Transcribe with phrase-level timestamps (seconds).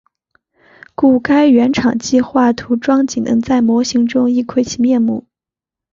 [0.95, 5.27] 故该原厂计画涂装仅能在模型中一窥其面目。